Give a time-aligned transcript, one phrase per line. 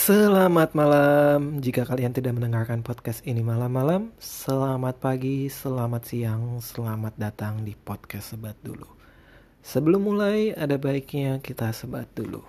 [0.00, 1.60] Selamat malam.
[1.60, 8.32] Jika kalian tidak mendengarkan podcast ini malam-malam, selamat pagi, selamat siang, selamat datang di podcast
[8.32, 8.88] Sebat dulu.
[9.60, 12.40] Sebelum mulai, ada baiknya kita sebat dulu.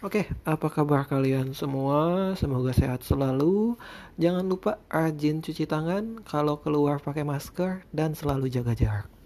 [0.00, 2.32] Oke, apa kabar kalian semua?
[2.40, 3.76] Semoga sehat selalu.
[4.16, 9.17] Jangan lupa rajin cuci tangan, kalau keluar pakai masker, dan selalu jaga jarak.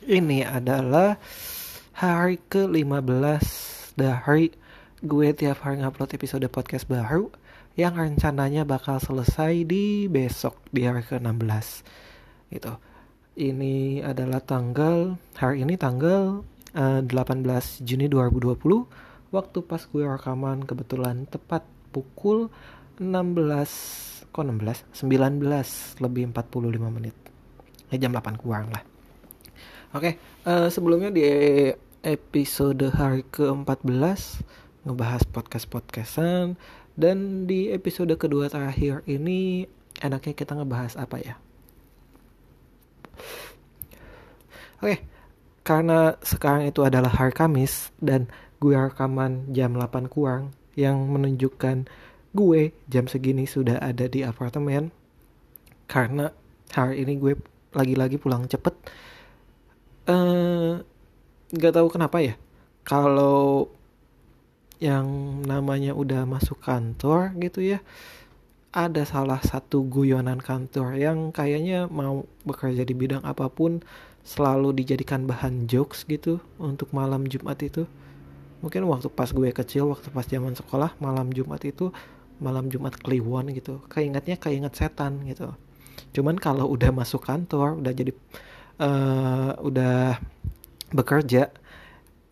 [0.00, 1.20] Ini adalah
[1.92, 3.44] hari ke-15
[4.00, 4.48] dari
[5.04, 7.28] gue tiap hari ngupload episode podcast baru
[7.76, 11.84] yang rencananya bakal selesai di besok di hari ke-16.
[12.48, 12.72] Gitu.
[13.44, 18.56] Ini adalah tanggal hari ini tanggal uh, eh, 18 Juni 2020
[19.36, 22.48] waktu pas gue rekaman kebetulan tepat pukul
[22.96, 27.16] 16 kok 16 19 lebih 45 menit.
[27.92, 28.89] Ya jam 8 kurang lah
[29.90, 31.26] Oke, okay, uh, eh, sebelumnya di
[32.06, 34.38] episode hari ke-14
[34.86, 36.54] ngebahas podcast-podcastan
[36.94, 39.66] dan di episode kedua terakhir ini
[39.98, 41.34] enaknya kita ngebahas apa ya?
[44.78, 44.98] Oke, okay,
[45.66, 48.30] karena sekarang itu adalah hari Kamis dan
[48.62, 51.90] gue rekaman jam 8 kurang yang menunjukkan
[52.30, 54.94] gue jam segini sudah ada di apartemen
[55.90, 56.30] karena
[56.78, 57.34] hari ini gue
[57.74, 58.78] lagi-lagi pulang cepet
[60.06, 62.34] nggak uh, tahu kenapa ya.
[62.86, 63.68] Kalau
[64.80, 65.04] yang
[65.44, 67.84] namanya udah masuk kantor gitu ya
[68.70, 73.82] ada salah satu guyonan kantor yang kayaknya mau bekerja di bidang apa pun
[74.22, 77.90] selalu dijadikan bahan jokes gitu untuk malam Jumat itu.
[78.62, 81.90] Mungkin waktu pas gue kecil waktu pas zaman sekolah malam Jumat itu
[82.38, 83.82] malam Jumat Kliwon gitu.
[83.90, 85.50] Keingetnya keinget setan gitu.
[86.14, 88.14] Cuman kalau udah masuk kantor udah jadi
[88.80, 90.16] uh, udah
[90.90, 91.52] bekerja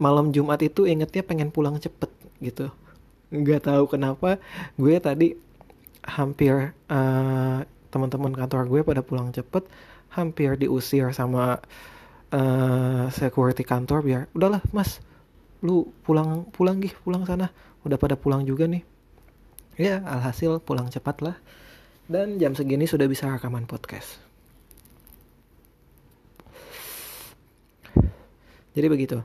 [0.00, 2.10] malam Jumat itu ingetnya pengen pulang cepet
[2.40, 2.72] gitu.
[3.28, 4.40] Nggak tahu kenapa
[4.80, 5.36] gue tadi
[6.08, 7.60] hampir uh,
[7.92, 9.68] teman-teman kantor gue pada pulang cepet
[10.08, 11.60] hampir diusir sama
[12.32, 15.04] uh, security kantor biar udahlah mas
[15.60, 17.52] lu pulang pulang gih pulang sana.
[17.84, 18.82] Udah pada pulang juga nih.
[19.78, 21.36] Ya alhasil pulang cepat lah
[22.08, 24.27] dan jam segini sudah bisa rekaman podcast
[28.78, 29.18] jadi begitu.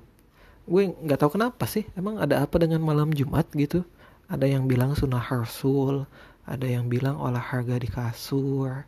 [0.65, 3.85] Gue nggak tahu kenapa sih emang ada apa dengan malam Jumat gitu?
[4.25, 6.09] Ada yang bilang sunnah rasul
[6.43, 8.83] ada yang bilang olahraga di kasur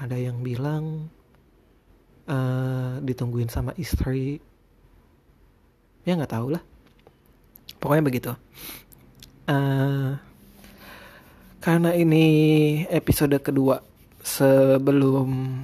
[0.00, 1.12] ada yang bilang
[2.24, 4.40] uh, ditungguin sama istri.
[6.08, 6.64] Ya nggak tahu lah.
[7.76, 8.32] Pokoknya begitu.
[9.44, 10.16] Uh,
[11.60, 12.24] karena ini
[12.88, 13.84] episode kedua
[14.24, 15.60] sebelum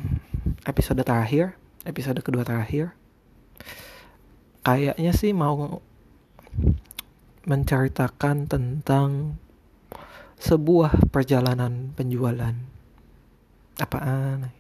[0.69, 1.57] episode terakhir
[1.89, 2.93] episode kedua terakhir
[4.67, 5.79] kayaknya sih mau
[7.47, 9.39] menceritakan tentang
[10.43, 12.55] sebuah perjalanan penjualan.
[13.79, 14.51] Apaan?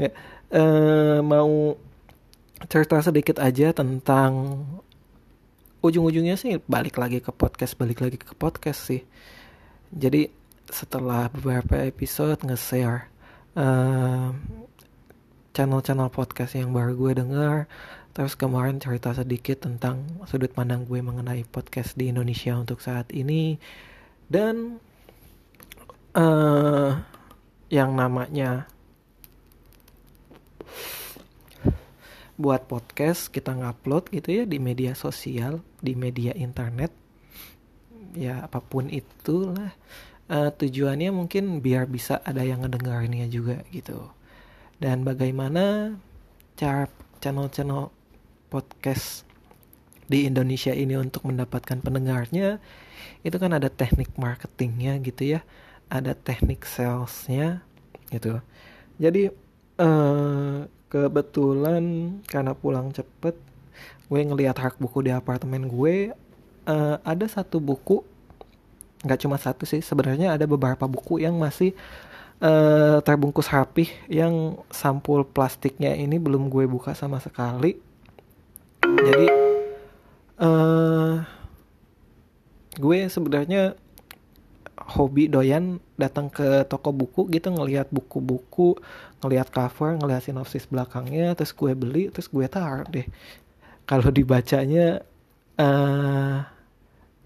[0.00, 0.08] Ya,
[0.48, 0.62] e,
[1.20, 1.76] mau
[2.64, 4.64] cerita sedikit aja tentang
[5.84, 9.04] ujung-ujungnya sih balik lagi ke podcast balik lagi ke podcast sih.
[9.92, 10.32] Jadi
[10.72, 13.12] setelah beberapa episode nge-share
[13.52, 14.32] uh,
[15.52, 17.70] channel-channel podcast yang baru gue dengar
[18.12, 23.56] Terus kemarin cerita sedikit tentang sudut pandang gue mengenai podcast di Indonesia untuk saat ini.
[24.28, 24.76] Dan
[26.12, 26.92] uh,
[27.72, 28.68] yang namanya
[32.36, 36.92] buat podcast kita ngupload gitu ya di media sosial di media internet.
[38.12, 39.72] Ya apa pun itulah
[40.28, 44.12] uh, tujuannya mungkin biar bisa ada yang ngedengarinnya juga gitu
[44.82, 45.94] dan bagaimana
[46.58, 46.90] cara
[47.22, 47.94] channel-channel
[48.50, 49.22] podcast
[50.10, 52.58] di Indonesia ini untuk mendapatkan pendengarnya?
[53.22, 55.46] Itu kan ada teknik marketingnya gitu ya.
[55.86, 57.62] Ada teknik salesnya
[58.10, 58.42] gitu.
[58.98, 59.30] Jadi
[59.78, 63.38] uh, kebetulan karena pulang cepet
[64.10, 66.10] gue ngelihat hak buku di apartemen gue
[66.66, 68.02] uh, ada satu buku.
[69.06, 71.70] Nggak cuma satu sih sebenarnya ada beberapa buku yang masih
[72.42, 77.78] uh, terbungkus rapih yang sampul plastiknya ini belum gue buka sama sekali.
[78.82, 79.26] Jadi
[80.42, 81.22] uh,
[82.76, 83.78] gue sebenarnya
[84.82, 88.74] hobi doyan datang ke toko buku gitu ngelihat buku-buku
[89.22, 93.06] ngelihat cover ngelihat sinopsis belakangnya terus gue beli terus gue taruh deh.
[93.86, 95.02] Kalau dibacanya
[95.58, 96.42] uh,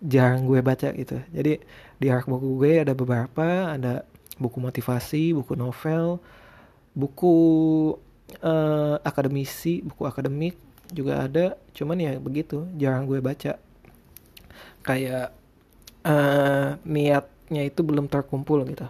[0.04, 1.16] jarang gue baca gitu.
[1.32, 1.56] Jadi
[1.96, 4.04] di rak buku gue ada beberapa ada
[4.36, 6.20] buku motivasi buku novel
[6.96, 7.34] buku
[8.40, 10.56] uh, akademisi buku akademik
[10.90, 11.46] juga ada.
[11.76, 13.58] Cuman ya begitu jarang gue baca.
[14.86, 15.34] Kayak
[16.06, 18.86] uh, niatnya itu belum terkumpul gitu.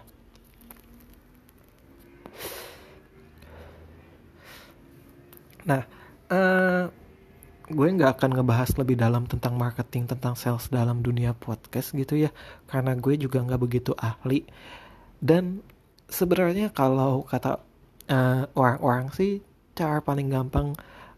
[5.67, 5.83] Nah
[6.31, 6.87] uh,
[7.67, 12.31] gue nggak akan ngebahas lebih dalam tentang marketing tentang sales dalam dunia podcast gitu ya.
[12.69, 14.47] Karena gue juga nggak begitu ahli
[15.23, 15.63] dan
[16.07, 17.59] sebenarnya kalau kata
[18.07, 19.43] orang orang-orang sih
[19.75, 20.71] cara paling gampang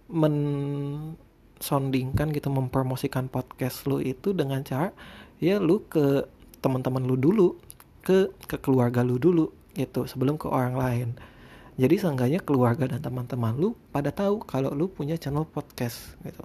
[0.10, 4.90] mensondingkan gitu mempromosikan podcast lu itu dengan cara
[5.38, 6.26] ya lu ke
[6.60, 7.56] teman-teman lu dulu
[8.02, 11.16] ke ke keluarga lu dulu gitu sebelum ke orang lain.
[11.80, 16.44] Jadi seenggaknya keluarga dan teman-teman lu pada tahu kalau lu punya channel podcast gitu.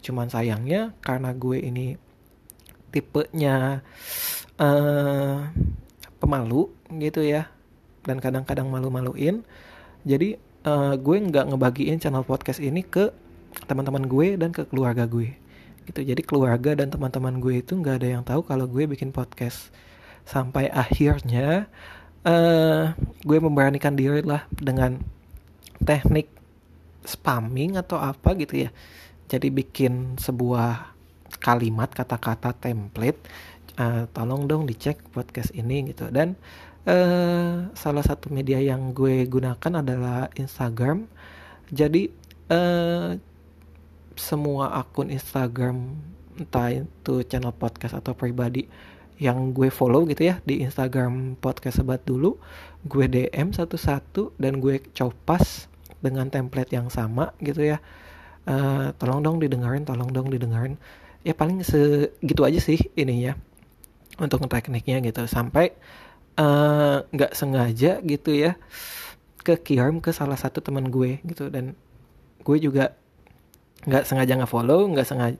[0.00, 2.00] Cuman sayangnya karena gue ini
[2.88, 3.84] tipenya
[4.56, 5.52] uh,
[6.22, 6.70] pemalu
[7.02, 7.50] gitu ya.
[8.06, 9.42] Dan kadang-kadang malu-maluin.
[10.06, 13.10] Jadi uh, gue nggak ngebagiin channel podcast ini ke
[13.66, 15.34] teman-teman gue dan ke keluarga gue.
[15.90, 16.00] Gitu.
[16.06, 19.74] Jadi keluarga dan teman-teman gue itu nggak ada yang tahu kalau gue bikin podcast.
[20.22, 21.66] Sampai akhirnya
[22.22, 22.94] uh,
[23.26, 25.02] gue memberanikan diri lah dengan
[25.82, 26.30] teknik
[27.02, 28.70] spamming atau apa gitu ya.
[29.26, 30.94] Jadi bikin sebuah
[31.42, 33.18] kalimat kata-kata template
[33.78, 36.08] uh, tolong dong dicek podcast ini gitu.
[36.10, 36.34] Dan
[36.88, 41.06] uh, salah satu media yang gue gunakan adalah Instagram.
[41.72, 42.10] Jadi
[42.52, 43.16] uh,
[44.18, 45.96] semua akun Instagram
[46.36, 48.64] entah itu channel podcast atau pribadi
[49.20, 52.40] yang gue follow gitu ya di Instagram podcast sebat dulu
[52.88, 55.70] gue DM satu-satu dan gue copas
[56.02, 57.78] dengan template yang sama gitu ya.
[58.42, 60.74] Uh, tolong dong didengarin tolong dong didengarin
[61.22, 63.38] ya paling segitu aja sih ininya
[64.20, 65.24] untuk tekniknya gitu.
[65.24, 65.76] Sampai
[66.32, 68.56] Eh, nggak uh, sengaja gitu ya
[69.44, 71.52] ke kirim ke salah satu teman gue gitu.
[71.52, 71.76] Dan
[72.40, 72.96] gue juga
[73.84, 75.38] nggak sengaja nggak follow nggak sengaja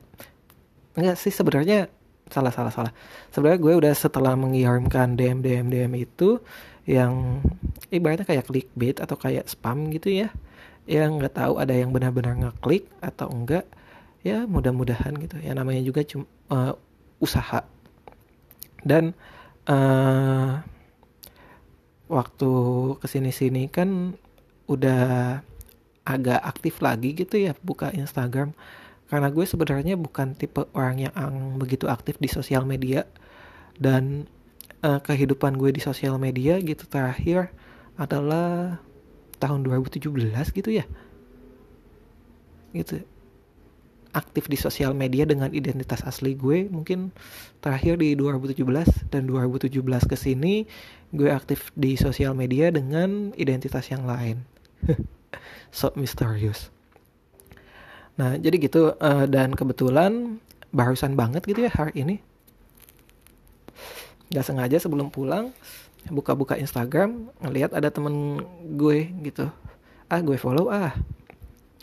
[0.92, 1.88] nggak sih sebenarnya
[2.28, 2.92] salah salah salah.
[3.32, 6.44] Sebenarnya gue udah setelah mengirimkan DM DM DM itu
[6.84, 7.40] yang
[7.88, 10.28] ibaratnya kayak clickbait atau kayak spam gitu ya.
[10.84, 13.64] Yang nggak tahu ada yang benar-benar ngeklik atau enggak.
[14.20, 15.40] Ya mudah-mudahan gitu.
[15.40, 16.76] Ya namanya juga cuma uh,
[17.16, 17.64] usaha
[18.82, 19.14] dan
[19.70, 20.62] uh,
[22.10, 22.52] waktu
[22.98, 24.18] ke sini-sini kan
[24.68, 25.40] udah
[26.02, 28.52] agak aktif lagi gitu ya buka Instagram.
[29.06, 33.04] Karena gue sebenarnya bukan tipe orang yang begitu aktif di sosial media.
[33.76, 34.28] Dan
[34.84, 37.52] uh, kehidupan gue di sosial media gitu terakhir
[37.96, 38.80] adalah
[39.38, 40.08] tahun 2017
[40.56, 40.84] gitu ya.
[42.72, 43.04] Gitu
[44.12, 47.12] aktif di sosial media dengan identitas asli gue mungkin
[47.64, 50.68] terakhir di 2017 dan 2017 ke sini
[51.16, 54.44] gue aktif di sosial media dengan identitas yang lain.
[55.72, 56.68] So misterius
[58.12, 60.36] nah jadi gitu uh, dan kebetulan
[60.72, 62.16] barusan banget gitu ya hari ini.
[64.32, 65.52] Gak sengaja sebelum pulang
[66.08, 68.42] buka-buka Instagram ngelihat ada temen
[68.74, 69.52] gue gitu.
[70.08, 70.96] Ah gue follow ah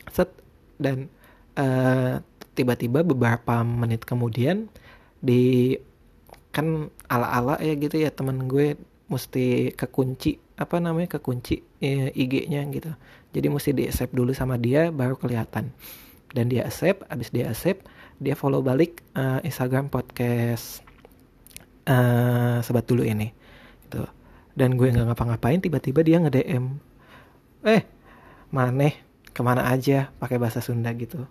[0.10, 0.34] set
[0.81, 1.08] dan
[1.57, 2.22] eh,
[2.54, 4.68] tiba-tiba beberapa menit kemudian
[5.24, 5.75] di
[6.50, 8.75] kan ala-ala ya gitu ya temen gue
[9.10, 12.92] mesti kekunci apa namanya kekunci eh, IG-nya gitu.
[13.31, 15.72] Jadi mesti di accept dulu sama dia baru kelihatan.
[16.30, 20.83] Dan dia accept abis dia accept dia follow balik uh, Instagram podcast
[21.90, 23.31] uh, sebat dulu ini.
[23.88, 24.04] Gitu.
[24.54, 26.66] Dan gue nggak ngapa-ngapain tiba-tiba dia nge DM
[27.66, 27.83] eh
[28.52, 28.94] maneh
[29.31, 30.12] ke mana aja?
[30.19, 31.24] pakai bahasa Sunda gitu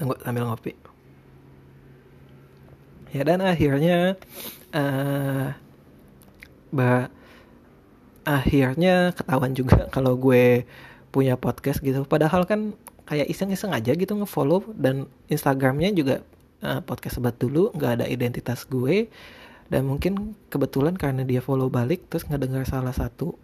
[0.00, 0.72] sambil ngopi.
[3.10, 4.14] Ya dan akhirnya
[4.70, 5.52] uh,
[6.70, 7.10] bah
[8.22, 10.64] akhirnya ketahuan juga kalau gue
[11.10, 12.06] punya podcast gitu.
[12.06, 12.74] Padahal kan
[13.10, 16.22] kayak iseng-iseng aja gitu ngefollow dan Instagramnya juga
[16.62, 19.10] uh, podcast sebat dulu nggak ada identitas gue.
[19.70, 23.38] Dan mungkin kebetulan karena dia follow balik terus ngedengar salah satu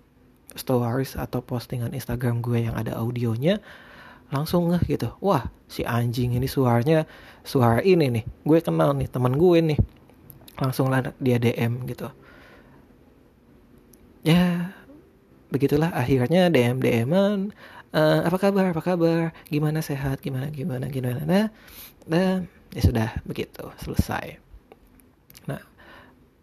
[0.58, 3.62] stories atau postingan Instagram gue yang ada audionya
[4.32, 5.08] langsung ngeh gitu.
[5.22, 7.04] Wah si anjing ini suaranya
[7.46, 8.24] suara ini nih.
[8.46, 9.78] Gue kenal nih teman gue nih.
[10.56, 12.08] Langsung lah dia DM gitu.
[14.26, 14.74] Ya
[15.52, 17.54] begitulah akhirnya DM DMan
[17.94, 19.30] uh, eh, apa kabar apa kabar?
[19.46, 20.18] Gimana sehat?
[20.24, 21.22] Gimana gimana gimana?
[21.22, 21.46] Nah
[22.06, 23.62] dan ya sudah begitu.
[23.78, 24.46] Selesai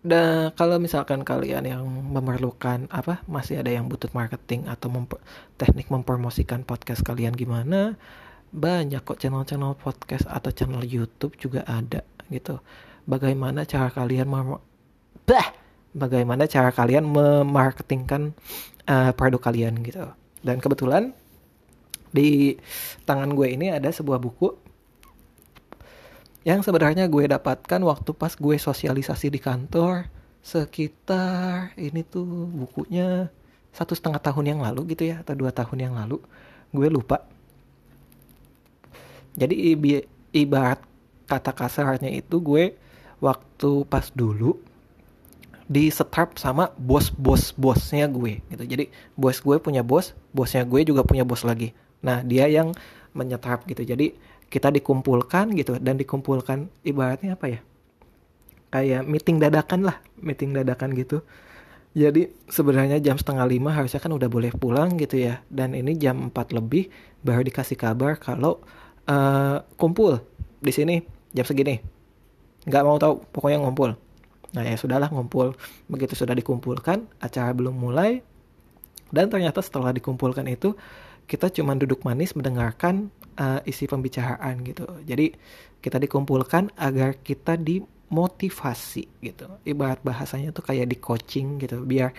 [0.03, 5.23] dan kalau misalkan kalian yang memerlukan apa masih ada yang butuh marketing atau memper,
[5.55, 7.95] teknik mempromosikan podcast kalian gimana
[8.53, 12.59] banyak kok channel-channel podcast atau channel YouTube juga ada gitu.
[13.07, 14.59] Bagaimana cara kalian mem
[15.25, 15.49] bah!
[15.93, 18.33] Bagaimana cara kalian memarketingkan
[18.89, 20.09] uh, produk kalian gitu.
[20.41, 21.13] Dan kebetulan
[22.13, 22.57] di
[23.05, 24.62] tangan gue ini ada sebuah buku
[26.43, 30.11] yang sebenarnya gue dapatkan waktu pas gue sosialisasi di kantor
[30.43, 33.31] sekitar ini tuh bukunya
[33.71, 36.19] satu setengah tahun yang lalu gitu ya atau dua tahun yang lalu.
[36.75, 37.23] Gue lupa.
[39.33, 39.73] Jadi
[40.35, 40.83] ibarat
[41.25, 42.75] kata kasarnya itu gue
[43.23, 44.59] waktu pas dulu
[45.63, 48.63] di setrap sama bos-bos bosnya gue gitu.
[48.67, 51.71] Jadi bos gue punya bos bosnya gue juga punya bos lagi.
[52.03, 52.75] Nah dia yang
[53.15, 53.81] menyetrap gitu.
[53.87, 54.13] Jadi
[54.53, 57.59] kita dikumpulkan gitu dan dikumpulkan ibaratnya apa ya?
[58.69, 61.25] Kayak meeting dadakan lah meeting dadakan gitu.
[61.93, 65.41] Jadi sebenarnya jam setengah lima harusnya kan udah boleh pulang gitu ya.
[65.49, 66.89] Dan ini jam 4 lebih
[67.21, 68.61] baru dikasih kabar kalau
[69.09, 70.21] uh, kumpul
[70.61, 71.81] di sini jam segini.
[72.65, 73.93] Nggak mau tahu pokoknya ngumpul.
[74.57, 75.53] Nah ya sudahlah ngumpul.
[75.85, 78.25] Begitu sudah dikumpulkan acara belum mulai.
[79.13, 80.73] Dan ternyata setelah dikumpulkan itu
[81.29, 84.85] kita cuma duduk manis mendengarkan uh, isi pembicaraan gitu.
[85.03, 85.33] Jadi
[85.83, 89.47] kita dikumpulkan agar kita dimotivasi gitu.
[89.67, 92.15] Ibarat bahasanya tuh kayak di coaching gitu, biar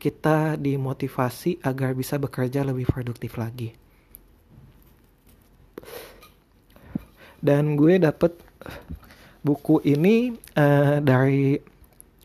[0.00, 3.70] kita dimotivasi agar bisa bekerja lebih produktif lagi.
[7.42, 8.38] Dan gue dapet
[9.42, 11.58] buku ini uh, dari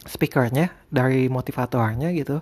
[0.06, 2.42] speakernya, dari motivatornya gitu.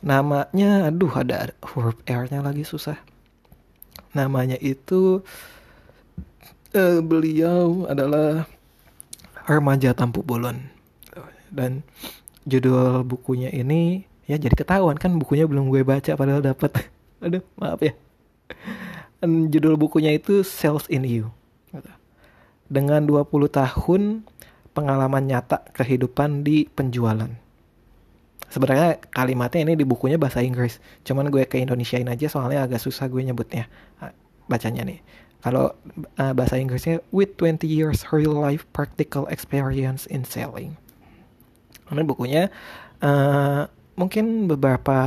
[0.00, 2.96] Namanya, aduh ada huruf R-nya lagi susah
[4.10, 5.22] namanya itu
[6.74, 8.46] uh, beliau adalah
[9.46, 10.70] remaja tampu bolon.
[11.50, 11.82] Dan
[12.46, 16.86] judul bukunya ini ya jadi ketahuan kan bukunya belum gue baca padahal dapat
[17.24, 17.94] aduh maaf ya.
[19.20, 21.28] Dan judul bukunya itu Sales in You.
[22.70, 24.22] Dengan 20 tahun
[24.70, 27.49] pengalaman nyata kehidupan di penjualan
[28.50, 30.82] sebenarnya kalimatnya ini di bukunya bahasa Inggris.
[31.06, 33.70] Cuman gue ke Indonesiain aja soalnya agak susah gue nyebutnya.
[34.50, 35.00] Bacanya nih.
[35.40, 35.72] Kalau
[36.20, 40.76] uh, bahasa Inggrisnya with 20 years real life practical experience in selling.
[41.88, 42.52] Ini bukunya
[43.00, 43.64] uh,
[43.96, 44.98] mungkin beberapa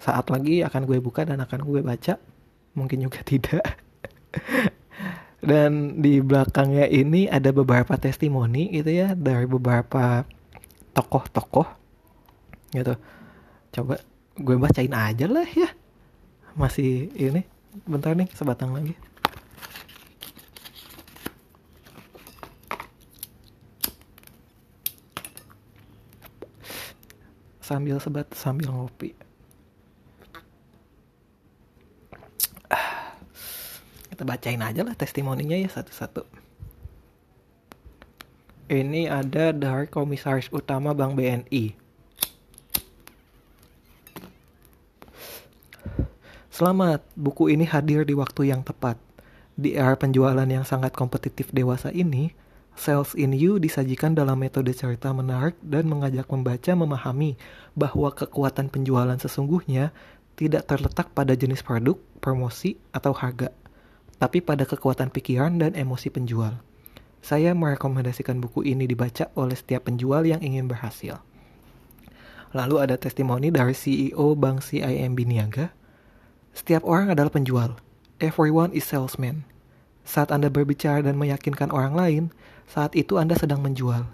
[0.00, 2.16] saat lagi akan gue buka dan akan gue baca.
[2.78, 3.60] Mungkin juga tidak.
[5.44, 10.24] Dan di belakangnya ini ada beberapa testimoni gitu ya dari beberapa
[10.96, 11.83] tokoh-tokoh
[12.74, 12.98] gitu.
[13.70, 14.02] Coba
[14.34, 15.70] gue bacain aja lah ya.
[16.58, 17.46] Masih ini
[17.86, 18.98] bentar nih sebatang lagi.
[27.64, 29.16] Sambil sebat sambil ngopi.
[34.14, 36.22] Kita bacain aja lah testimoninya ya satu-satu.
[38.70, 41.83] Ini ada dari komisaris utama Bank BNI
[46.54, 48.94] Selamat, buku ini hadir di waktu yang tepat.
[49.58, 52.30] Di era penjualan yang sangat kompetitif dewasa ini,
[52.78, 57.34] Sales in You disajikan dalam metode cerita menarik dan mengajak membaca memahami
[57.74, 59.90] bahwa kekuatan penjualan sesungguhnya
[60.38, 63.50] tidak terletak pada jenis produk, promosi, atau harga,
[64.22, 66.54] tapi pada kekuatan pikiran dan emosi penjual.
[67.18, 71.18] Saya merekomendasikan buku ini dibaca oleh setiap penjual yang ingin berhasil.
[72.54, 75.82] Lalu ada testimoni dari CEO Bank CIMB Niaga,
[76.54, 77.74] setiap orang adalah penjual.
[78.22, 79.42] Everyone is salesman.
[80.06, 82.24] Saat Anda berbicara dan meyakinkan orang lain,
[82.70, 84.06] saat itu Anda sedang menjual.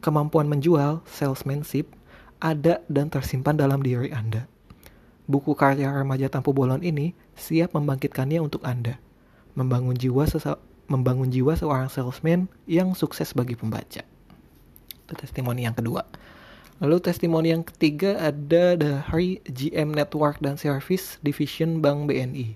[0.00, 1.92] Kemampuan menjual, salesmanship,
[2.40, 4.48] ada dan tersimpan dalam diri Anda.
[5.28, 8.96] Buku karya remaja Tampu Bolon ini siap membangkitkannya untuk Anda.
[9.52, 10.24] Membangun jiwa
[10.86, 14.06] membangun jiwa seorang salesman yang sukses bagi pembaca.
[15.06, 16.06] Itu testimoni yang kedua.
[16.76, 22.52] Lalu testimoni yang ketiga ada dari GM Network dan Service Division Bank BNI.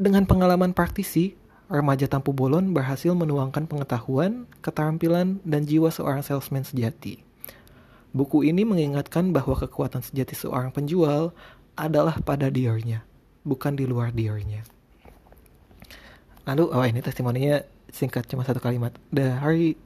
[0.00, 1.36] Dengan pengalaman praktisi,
[1.68, 7.20] remaja Tampu Bolon berhasil menuangkan pengetahuan, keterampilan, dan jiwa seorang salesman sejati.
[8.16, 11.36] Buku ini mengingatkan bahwa kekuatan sejati seorang penjual
[11.76, 13.04] adalah pada dirinya,
[13.44, 14.64] bukan di luar dirinya.
[16.48, 17.60] Lalu, oh ini testimoninya
[17.92, 18.96] singkat cuma satu kalimat.
[19.12, 19.76] Dari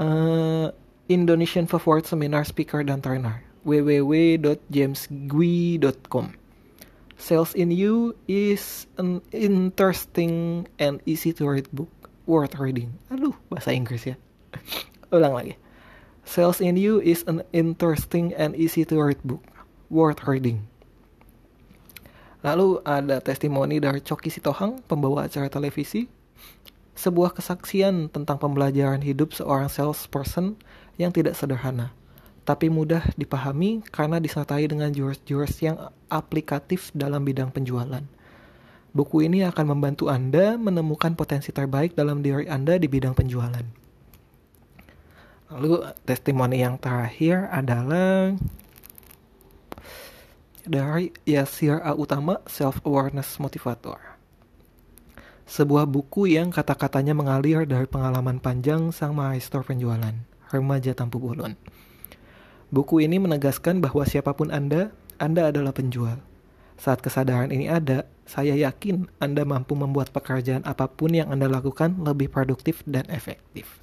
[0.00, 0.72] uh,
[1.08, 6.36] Indonesian Favorit Seminar Speaker dan Trainer www.jamesgui.com
[7.16, 11.88] Sales in You is an interesting and easy to read book
[12.28, 13.00] worth reading.
[13.08, 14.20] Aduh, bahasa Inggris ya.
[15.14, 15.56] Ulang lagi.
[16.24, 19.40] Sales in You is an interesting and easy to read book
[19.88, 20.68] worth reading.
[22.44, 26.04] Lalu ada testimoni dari Coki Sitohang, pembawa acara televisi.
[26.92, 30.60] Sebuah kesaksian tentang pembelajaran hidup seorang salesperson
[31.00, 31.94] yang tidak sederhana.
[32.44, 35.80] tapi mudah dipahami karena disertai dengan jurus-jurus yang
[36.12, 38.04] aplikatif dalam bidang penjualan.
[38.94, 43.66] Buku ini akan membantu Anda menemukan potensi terbaik dalam diri Anda di bidang penjualan.
[45.50, 45.72] Lalu
[46.06, 48.36] testimoni yang terakhir adalah
[50.64, 51.96] dari Yasir A.
[51.96, 53.98] Utama, Self Awareness Motivator.
[55.44, 60.16] Sebuah buku yang kata-katanya mengalir dari pengalaman panjang sang maestro penjualan,
[60.54, 61.58] remaja Tampu Bolon.
[62.70, 66.22] Buku ini menegaskan bahwa siapa pun Anda, Anda adalah penjual.
[66.78, 72.02] Saat kesadaran ini ada, saya yakin Anda mampu membuat pekerjaan apa pun yang Anda lakukan
[72.02, 73.82] lebih produktif dan efektif.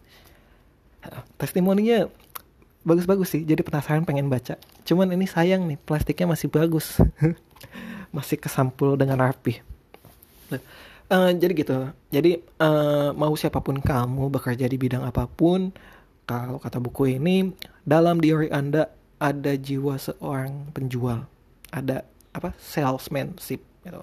[1.39, 2.11] Testimoninya
[2.83, 4.57] bagus-bagus sih, jadi penasaran pengen baca.
[4.83, 6.97] Cuman ini sayang nih, plastiknya masih bagus.
[8.15, 9.63] masih kesampul dengan rapi.
[10.51, 11.77] uh, jadi gitu.
[12.11, 15.71] Jadi uh, mau siapa pun kamu bekerja di bidang apa pun,
[16.31, 17.51] kalau kata buku ini
[17.83, 18.87] dalam diri Anda
[19.19, 21.27] ada jiwa seorang penjual,
[21.75, 23.99] ada apa salesmanship gitu.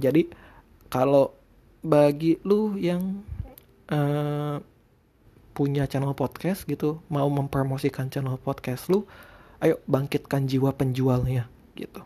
[0.00, 0.32] Jadi
[0.88, 1.36] kalau
[1.84, 3.20] bagi lu yang
[3.92, 4.56] uh,
[5.52, 9.04] punya channel podcast gitu, mau mempromosikan channel podcast lu,
[9.60, 11.44] ayo bangkitkan jiwa penjualnya
[11.76, 12.00] gitu.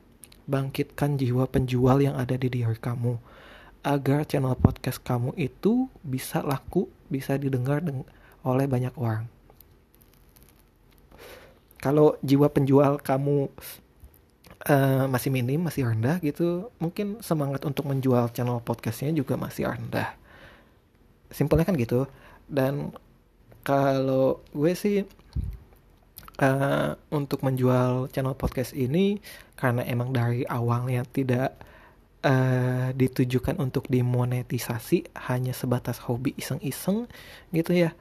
[0.51, 3.17] Bangkitkan jiwa penjual yang ada di diri kamu
[3.87, 7.85] agar channel podcast kamu itu bisa laku bisa didengar
[8.45, 9.29] oleh banyak orang
[11.85, 13.53] kalau jiwa penjual kamu
[14.73, 20.17] uh, masih minim masih rendah gitu mungkin semangat untuk menjual channel podcastnya juga masih rendah.
[21.29, 22.09] Simpelnya kan gitu.
[22.49, 22.97] Dan
[23.61, 25.05] kalau gue sih
[26.41, 29.21] uh, untuk menjual channel podcast ini
[29.53, 31.53] karena emang dari awalnya tidak
[32.25, 37.13] uh, ditujukan untuk dimonetisasi hanya sebatas hobi iseng-iseng
[37.53, 37.93] gitu ya.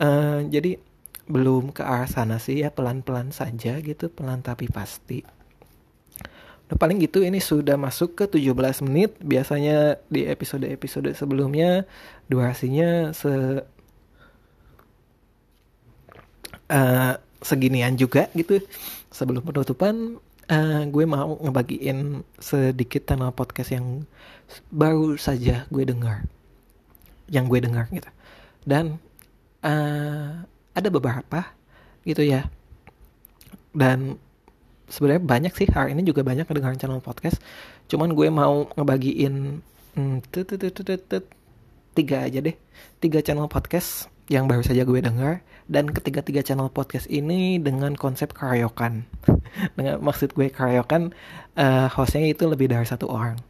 [0.00, 0.80] Uh, jadi
[1.26, 5.26] belum ke arah sana sih ya pelan-pelan saja gitu pelan tapi pasti.
[6.66, 9.14] Nah, paling gitu ini sudah masuk ke 17 menit.
[9.22, 11.86] Biasanya di episode-episode sebelumnya
[12.26, 13.30] durasinya se
[16.70, 18.58] uh, seginian juga gitu.
[19.14, 20.18] Sebelum penutupan
[20.50, 24.02] uh, gue mau ngebagiin sedikit channel podcast yang
[24.70, 26.26] baru saja gue dengar
[27.30, 28.10] yang gue dengar gitu.
[28.66, 28.98] Dan
[29.62, 30.42] uh,
[30.76, 31.56] ada beberapa
[32.04, 32.52] gitu ya.
[33.72, 34.20] Dan
[34.86, 37.40] sebenarnya banyak sih hari ini juga banyak kedengaran channel podcast.
[37.88, 39.64] Cuman gue mau ngebagiin
[39.96, 40.16] hmm,
[41.96, 42.56] tiga aja deh.
[43.00, 45.40] Tiga channel podcast yang baru saja gue dengar.
[45.66, 49.02] Dan ketiga-tiga channel podcast ini dengan konsep karaokan
[49.76, 51.10] dengan maksud gue karaokan
[51.58, 53.40] uh, hostnya itu lebih dari satu orang.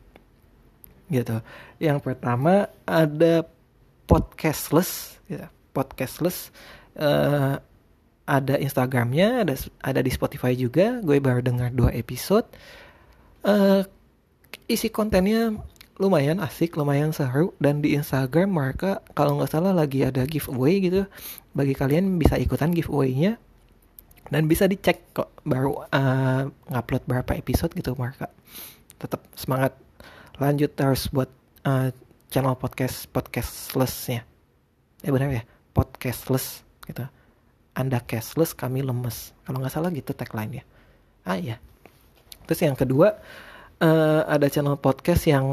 [1.13, 1.43] Gitu.
[1.83, 3.45] Yang pertama ada
[4.07, 6.55] podcastless ya podcastless
[6.97, 7.57] uh,
[8.27, 10.99] ada Instagramnya ada ada di Spotify juga.
[11.01, 12.45] Gue baru dengar dua episode.
[13.47, 13.87] Uh,
[14.67, 15.55] isi kontennya
[16.03, 17.55] lumayan asik, lumayan seru.
[17.63, 21.07] Dan di Instagram mereka kalau nggak salah lagi ada giveaway gitu.
[21.55, 23.39] Bagi kalian bisa ikutan giveaway-nya.
[24.27, 28.27] Dan bisa dicek kok baru uh, ngupload berapa episode gitu mereka.
[28.99, 29.79] Tetap semangat.
[30.43, 31.31] Lanjut terus buat
[31.63, 31.95] uh,
[32.35, 34.27] channel podcast podcastless-nya.
[35.07, 37.05] Eh benar ya, podcastless gitu.
[37.77, 39.37] Anda cashless, kami lemes.
[39.45, 40.65] Kalau nggak salah gitu tagline ya.
[41.29, 41.61] Ah iya.
[42.49, 43.19] Terus yang kedua,
[43.83, 45.45] uh, ada channel podcast yang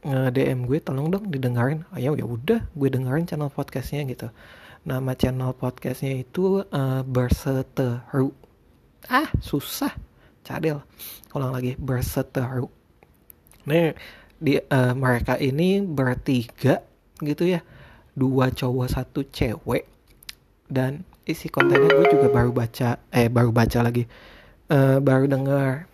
[0.00, 4.32] nge DM gue tolong dong didengarin ayo ya udah gue dengerin channel podcastnya gitu
[4.80, 8.32] nama channel podcastnya itu uh, berseteru
[9.12, 9.92] ah susah
[10.40, 10.80] cadel
[11.36, 12.72] ulang lagi berseteru
[13.68, 13.92] nih
[14.40, 16.80] di uh, mereka ini bertiga
[17.20, 17.60] gitu ya
[18.16, 19.84] dua cowok satu cewek
[20.70, 24.06] dan isi kontennya gue juga baru baca eh baru baca lagi.
[24.70, 25.90] Uh, baru dengar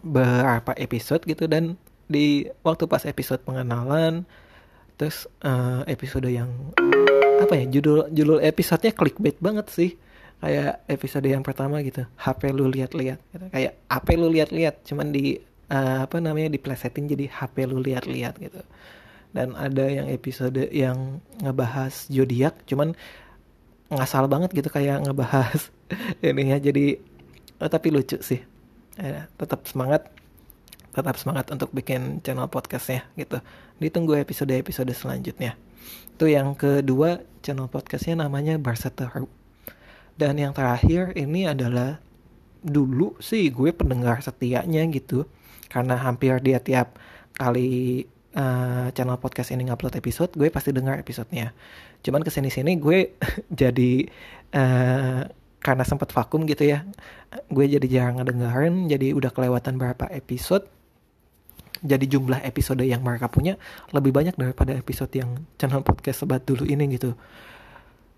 [0.00, 1.50] beberapa episode gitu.
[1.50, 1.74] Dan
[2.06, 4.22] di waktu pas episode pengenalan
[4.96, 6.48] terus uh, episode yang
[7.42, 9.90] apa ya judul judul episodenya clickbait banget sih.
[10.36, 13.46] Kayak episode yang pertama gitu HP lu lihat-lihat gitu.
[13.50, 15.40] kayak HP lu lihat-lihat cuman di
[15.72, 18.62] uh, apa namanya diplesetin jadi HP lu lihat-lihat gitu.
[19.32, 22.94] Dan ada yang episode yang ngebahas zodiak cuman
[23.86, 25.70] ngasal banget gitu kayak ngebahas
[26.26, 26.98] ini ya jadi
[27.62, 28.42] oh, tapi lucu sih.
[28.96, 30.08] Ya, tetap semangat
[30.96, 33.38] tetap semangat untuk bikin channel podcastnya gitu.
[33.76, 35.54] Ditunggu episode-episode selanjutnya.
[36.16, 39.28] Itu yang kedua channel podcastnya namanya Barseteru
[40.16, 42.00] dan yang terakhir ini adalah
[42.64, 45.28] dulu sih gue pendengar setianya gitu.
[45.68, 46.96] Karena hampir dia tiap
[47.36, 51.52] kali uh, channel podcast ini ngupload episode gue pasti dengar episodenya
[52.06, 53.18] cuman ke sini sini gue
[53.66, 54.06] jadi
[54.54, 55.26] uh,
[55.58, 56.86] karena sempat vakum gitu ya
[57.50, 60.70] gue jadi jarang ngedengerin jadi udah kelewatan berapa episode
[61.82, 63.60] jadi jumlah episode yang mereka punya
[63.92, 67.12] lebih banyak daripada episode yang channel podcast sebat dulu ini gitu.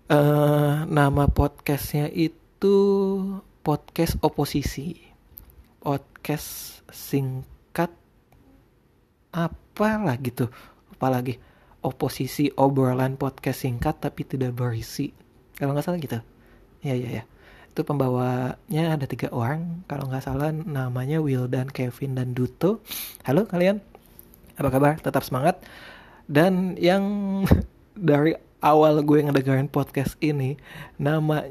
[0.07, 2.75] Uh, nama podcastnya itu
[3.59, 4.95] podcast oposisi.
[5.83, 7.91] Podcast singkat
[9.29, 10.49] apa lah gitu
[10.89, 11.37] apalagi
[11.81, 15.11] oposisi obrolan podcast singkat tapi tidak berisi.
[15.55, 16.19] Kalau nggak salah gitu.
[16.83, 17.23] Ya ya ya
[17.79, 19.87] itu pembawanya ada tiga orang.
[19.87, 22.83] Kalau nggak salah namanya Wildan Kevin dan Duto.
[23.23, 23.79] Halo kalian.
[24.59, 24.99] Apa kabar?
[24.99, 25.63] Tetap semangat.
[26.27, 27.03] Dan yang
[27.95, 30.59] dari awal gue ngedengerin podcast ini
[30.99, 31.47] nama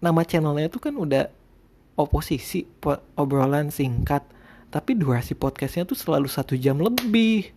[0.00, 1.28] nama channelnya itu kan udah
[2.00, 2.64] oposisi
[3.20, 4.24] obrolan singkat.
[4.72, 7.52] Tapi durasi podcastnya tuh selalu satu jam lebih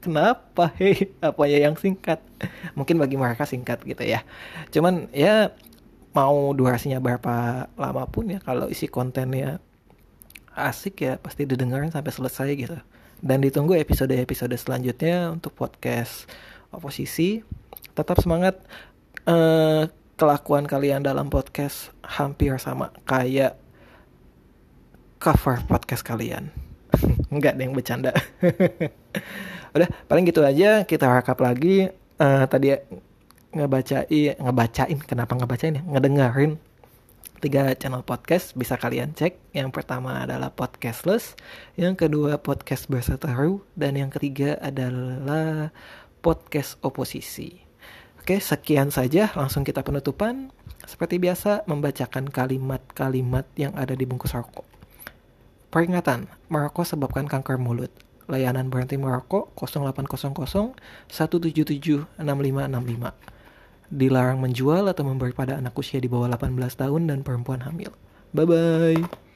[0.00, 0.72] kenapa?
[0.78, 2.22] Hei apa ya yang singkat?
[2.74, 4.22] Mungkin bagi mereka singkat gitu ya.
[4.70, 5.52] Cuman ya
[6.16, 9.62] mau durasinya berapa lama pun ya kalau isi kontennya
[10.58, 12.78] asik ya pasti didengarin sampai selesai gitu.
[13.18, 16.30] Dan ditunggu episode-episode selanjutnya untuk podcast
[16.70, 17.42] oposisi.
[17.94, 18.62] Tetap semangat.
[19.28, 23.54] Uh, kelakuan kalian dalam podcast hampir sama kayak
[25.22, 26.50] cover podcast kalian.
[27.34, 28.10] Enggak ada yang bercanda
[29.76, 32.76] udah paling gitu aja kita rekap lagi uh, tadi
[33.52, 35.82] ngebacain ngebacain kenapa ngebacain ya?
[35.88, 36.60] Ngedengerin
[37.38, 39.38] tiga channel podcast bisa kalian cek.
[39.54, 41.38] Yang pertama adalah podcastless
[41.78, 45.72] yang kedua podcast tahu dan yang ketiga adalah
[46.20, 47.62] podcast oposisi.
[48.20, 50.52] Oke sekian saja langsung kita penutupan.
[50.88, 54.64] Seperti biasa membacakan kalimat-kalimat yang ada di bungkus rokok.
[55.68, 57.92] Peringatan merokok sebabkan kanker mulut
[58.28, 60.76] layanan berhenti merokok 0800
[61.08, 63.16] 177 6565.
[63.88, 67.90] Dilarang menjual atau memberi pada anak usia di bawah 18 tahun dan perempuan hamil.
[68.36, 69.27] Bye bye.